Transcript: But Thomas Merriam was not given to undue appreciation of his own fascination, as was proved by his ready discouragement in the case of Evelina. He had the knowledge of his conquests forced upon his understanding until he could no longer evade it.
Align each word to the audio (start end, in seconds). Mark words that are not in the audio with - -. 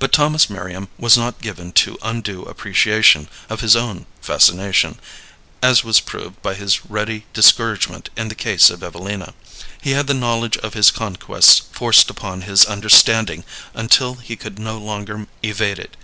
But 0.00 0.10
Thomas 0.10 0.50
Merriam 0.50 0.88
was 0.98 1.16
not 1.16 1.40
given 1.40 1.70
to 1.74 1.96
undue 2.02 2.42
appreciation 2.42 3.28
of 3.48 3.60
his 3.60 3.76
own 3.76 4.06
fascination, 4.20 4.98
as 5.62 5.84
was 5.84 6.00
proved 6.00 6.42
by 6.42 6.54
his 6.56 6.84
ready 6.86 7.24
discouragement 7.32 8.10
in 8.16 8.26
the 8.26 8.34
case 8.34 8.68
of 8.70 8.82
Evelina. 8.82 9.32
He 9.80 9.92
had 9.92 10.08
the 10.08 10.12
knowledge 10.14 10.56
of 10.56 10.74
his 10.74 10.90
conquests 10.90 11.62
forced 11.70 12.10
upon 12.10 12.40
his 12.42 12.64
understanding 12.64 13.44
until 13.72 14.14
he 14.16 14.34
could 14.34 14.58
no 14.58 14.76
longer 14.76 15.28
evade 15.40 15.78
it. 15.78 15.96